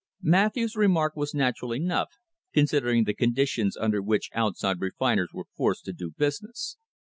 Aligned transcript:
Matthews's 0.23 0.75
remark 0.75 1.15
was 1.15 1.35
natural 1.35 1.73
enough, 1.75 2.13
considering 2.55 3.03
the 3.03 3.13
conditions 3.13 3.77
under 3.77 4.01
which 4.01 4.31
outside 4.33 4.81
refiners 4.81 5.29
were 5.31 5.45
forced 5.55 5.85
to 5.85 5.93
do 5.93 6.09
business. 6.09 6.75